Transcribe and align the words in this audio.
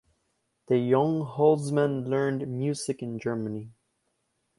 The 0.65 0.79
young 0.79 1.23
Holzmann 1.23 2.07
learned 2.09 2.47
music 2.47 3.03
in 3.03 3.19
Germany. 3.19 3.69